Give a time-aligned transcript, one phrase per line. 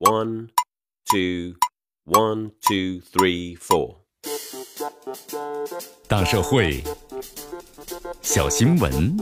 [0.00, 0.50] One,
[1.10, 1.56] two,
[2.04, 3.96] one, two, three, four.
[6.06, 6.84] 大社会，
[8.22, 9.16] 小新闻，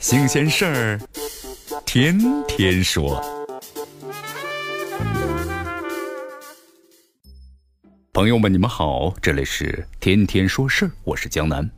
[0.00, 1.00] 新鲜事儿，
[1.86, 3.22] 天天说。
[8.12, 11.70] 朋友们，你们好，这里是天天说事儿，我是江南。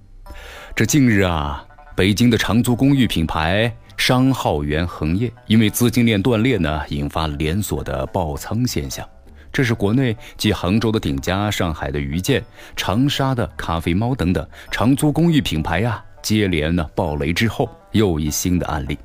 [0.74, 1.62] 这近日啊，
[1.94, 3.76] 北京的长租公寓品牌。
[4.04, 9.08] 商浩源恒业因为资金链断裂呢，引发连锁的爆仓现象。
[9.52, 12.42] 这是国内继杭州的鼎家、上海的余建、
[12.74, 18.98] 长沙的咖啡猫等等长租公寓品牌呀，接连呢爆雷之后，又一新的案例。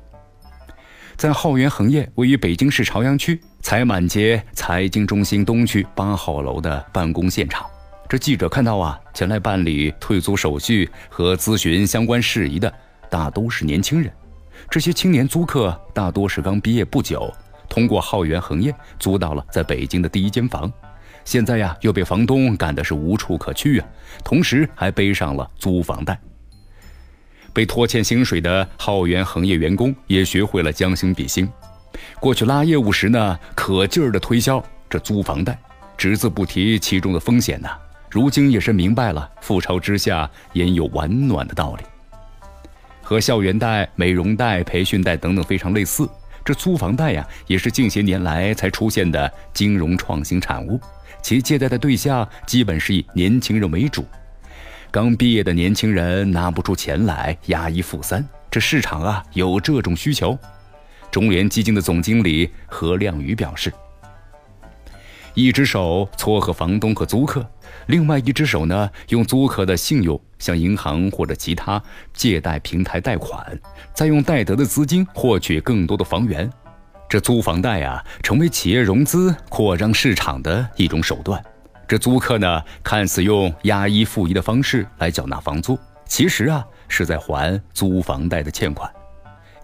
[1.14, 7.64] 在浩源恒业位于北京市朝阳区财满街财经中心东区八号楼的办公现场，
[8.08, 12.74] 这记者看到啊，前来办理退租手续和咨询相关事宜的，
[13.08, 14.12] 大都是年轻人。
[14.70, 17.32] 这些青年租客大多是刚毕业不久，
[17.68, 20.70] 通过浩源恒业租到了在北京的第一间房，
[21.24, 23.86] 现在呀又被房东赶的是无处可去啊，
[24.24, 26.18] 同时还背上了租房贷。
[27.52, 31.48] 被拖欠薪水的浩源恒业员工也学会了将心比心，
[32.20, 35.58] 过去拉业务时呢可劲儿的推销这租房贷，
[35.96, 37.68] 只字不提其中的风险呢。
[38.10, 41.84] 如今也是明白了覆巢之下焉有完卵的道理。
[43.08, 46.06] 和校园贷、美容贷、培训贷等等非常类似，
[46.44, 50.78] 这租房贷呀，也是近些年来才出现的金融创新产物。
[51.22, 54.04] 其借贷的对象基本是以年轻人为主，
[54.90, 60.38] 刚毕业的年轻人拿不出钱来，押一付三，这市场啊有这种需求。
[61.10, 63.72] 中联基金的总经理何亮宇表示。
[65.32, 67.48] 一只手撮合房东和租客，
[67.86, 73.58] 另外一只手呢，用租客的信用向银行或者其他借贷平台贷款，
[73.94, 76.50] 再用贷得的资金获取更多的房源。
[77.08, 81.42] 这租房贷啊，成为企业融资扩张市场的一种手段。
[81.86, 88.92] 这租客呢，看似用押一付一的方式来缴纳房租，其实啊，是在还租房贷的欠款。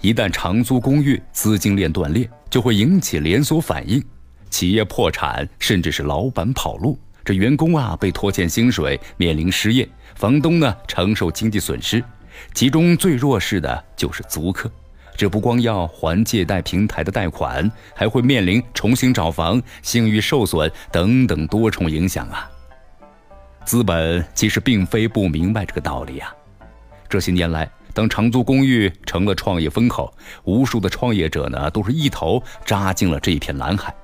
[0.01, 4.03] 一旦长租公寓资金链断裂，就会引起连锁反应。
[4.49, 12.05] 企业破产，甚至是老板跑路，这员工啊被拖欠薪水，面临失业；房东呢承受经济损失，
[12.53, 14.71] 其中最弱势的就是租客。
[15.17, 22.51] 这不光要还借贷平台的贷款，还会面临重新找房、信誉受损等等多重影响啊。
[23.65, 26.35] 资本其实并非不明白这个道理啊。
[27.09, 30.13] 这些年来，当长租公寓成了创业风口，
[30.43, 33.95] 无数的创业者呢都是一头扎进了这一片蓝海。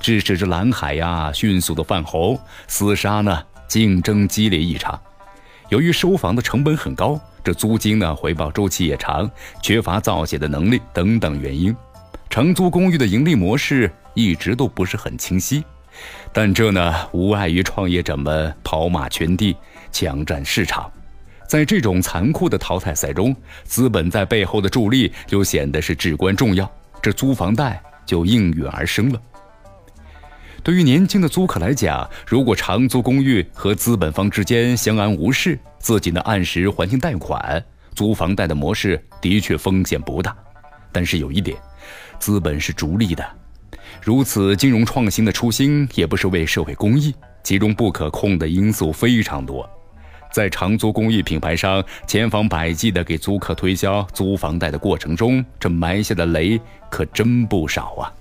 [0.00, 2.38] 致使这蓝海呀迅速的泛红，
[2.68, 4.98] 厮杀呢竞争激烈异常。
[5.68, 9.30] 由于收房的成本很高，这租金呢回报周期也长，
[9.62, 11.74] 缺乏造血的能力等等原因，
[12.30, 15.62] 长租公寓的盈利模式一直都不是很清晰。
[16.32, 19.56] 但这呢无碍于创业者们跑马圈地，
[19.90, 20.90] 抢占市场。
[21.48, 26.70] 在这种残酷的淘汰赛中，资本在背后的助力就显得是至关重要，
[27.02, 29.20] 这租房贷就应运而生了。
[30.62, 37.64] 对于年轻的租客来讲，如果长租公寓和资本方之间相安无事，自己能按时还清贷款，
[37.94, 40.36] 租房贷的模式的确风险不大。
[40.92, 41.56] 但是有一点，
[42.18, 43.24] 资本是逐利的，
[44.02, 49.68] 如此金融创新的初心也不是为社会公益，其中不可控的因素非常多。
[50.30, 58.12] 在长租公寓品牌商千方百计地给租客推销租房贷的过程中，这埋下的雷可真不少啊！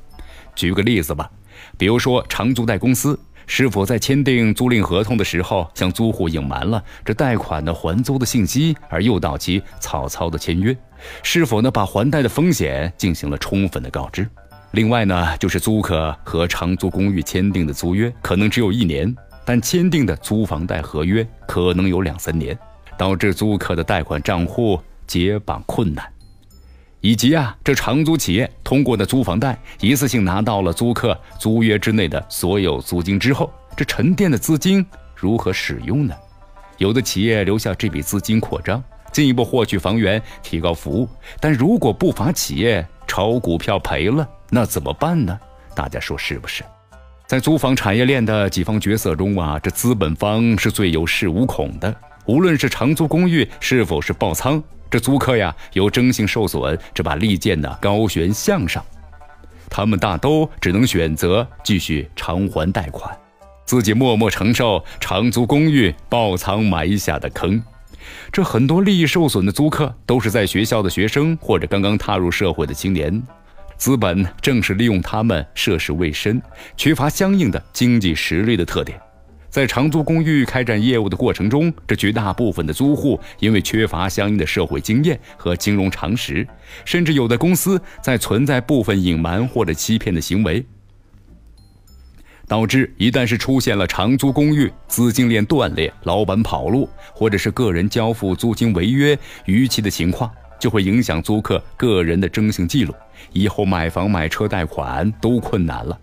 [0.56, 1.30] 举个例子吧。
[1.78, 10.76] 比如说，长租贷公司是否在签订租赁合同的时候向租户隐瞒了这贷款的还租的信息，而诱导其草草的签约？
[11.24, 14.28] 是否呢把还贷的风险进行了充分的告知？
[14.72, 22.58] 另外呢，就是租客和长租公寓签订的租约可能只有一年，但签订的租房贷合约可能有两三年，
[22.98, 26.06] 导致租客的贷款账户解绑困难。
[27.08, 36.14] 以及啊，这长租企业通过的租房贷一次性拿到了租客租约之内的所有租金之后，这沉淀的资金如何使用呢？
[36.80, 38.84] 有的企业留下这笔资金扩张，
[39.14, 41.08] 进一步获取房源，提高服务。
[41.40, 45.40] 但如果不法企业炒股票赔了，那怎么办呢？
[45.74, 46.62] 大家说是不是？
[47.26, 51.96] 在租房产业链的几方角色中啊，这资本方是最有恃无恐的。
[52.26, 54.62] 无论是长租公寓是否是爆仓。
[54.90, 58.84] 这租客呀，有征信受损，这把利剑呢高悬向上，
[59.70, 63.16] 他们大都只能选择继续偿还贷款，
[63.66, 67.62] 自己默默承受长租公寓爆仓埋下的坑。
[68.32, 73.22] 这很多利益受损的租客都是在学校的学生或者刚刚踏入社会的青年，
[73.76, 76.42] 资本正是利用他们涉世未深、
[76.78, 78.98] 缺乏相应的经济实力的特点，
[79.50, 86.48] 在长租公寓开展业务的过程中，这绝大部分的租户因为缺乏相应的社会经验和金融常识，
[86.86, 90.64] 甚至有的公司在存在部分隐瞒或者欺骗的行为，
[92.48, 100.30] 导致一旦是出现了长租公寓资金链断裂、老板跑路，或者是个人交付租金违约逾期的情况。
[100.60, 102.92] 就会影响租客个人的征信记录，
[103.32, 105.96] 以后买房买车贷款都困难了。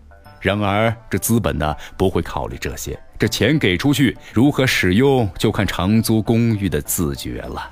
[0.44, 7.70] 然而，这资本呢不会考虑这些，这钱给出去如何使用，就看长租公寓的自觉了。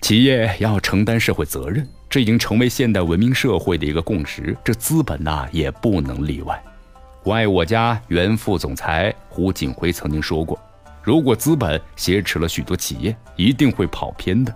[0.00, 6.58] 企业要承担社会责任，这已经成为现代文明社会的一个共识，这资本呐也不能例外。
[7.22, 10.58] 我爱我家原副总裁胡锦辉曾经说过
[11.04, 14.54] ：“如果资本挟持了许多企业，一定会跑偏的。”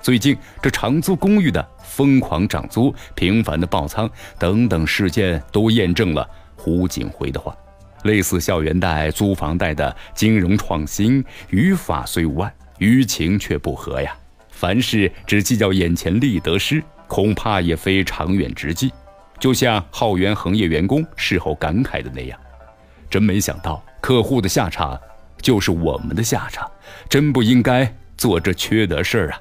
[0.00, 4.08] 最近，这长租公寓的疯狂涨租、频繁的爆仓
[4.38, 7.54] 等等事件，都验证了胡锦辉的话。
[8.04, 14.16] 类似校园贷、租房贷的金融创新，于法虽无碍，于情却不合呀。
[14.50, 18.92] 凡事只计较眼前利得失，恐怕也非长远之计。
[19.40, 22.38] 就像浩源恒业员工事后感慨的那样
[23.10, 24.98] ：“真没想到，客户的下场
[25.42, 26.70] 就是我们的下场，
[27.08, 29.40] 真不应该做这缺德事儿啊！”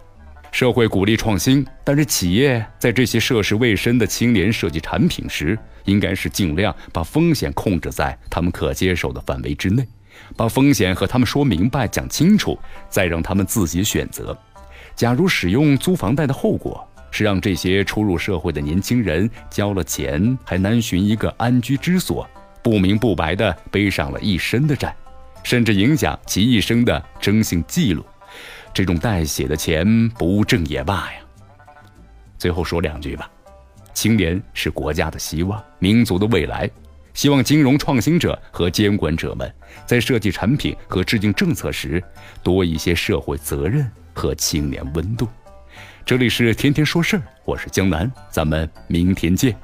[0.52, 9.86] 社会鼓励创新，但是企业在这些涉世未深的青年设计产品时，应该是尽量把风险控制在他们可接受的范围之内，
[10.36, 12.58] 把风险和他们说明白、讲清楚，
[12.90, 14.36] 再让他们自己选择。
[14.96, 22.28] 假如使用租房贷的后果是让这些初入社会的年轻人交了钱还难寻一个安居之所，
[22.64, 24.96] 不明不白地背上了一身的债，
[25.44, 28.04] 甚至影响其一生的征信记录。
[28.78, 31.20] 这种带血的钱不挣也罢呀。
[32.38, 33.28] 最后说两句吧，
[33.92, 36.70] 青年是国家的希望，民族的未来。
[37.16, 39.52] 希望金融创新者和监管者们
[39.88, 42.04] 在设计产品和制定政策时，
[42.44, 45.28] 多一些社会责任和青年温度。
[46.06, 49.58] 这里是天天说事儿，我是江南，咱们明天见。